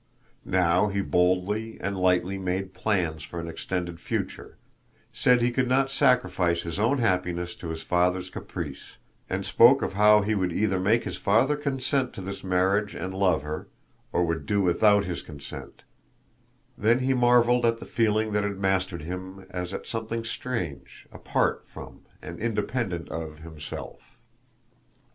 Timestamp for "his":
6.63-6.79, 7.69-7.83, 11.03-11.17, 15.05-15.21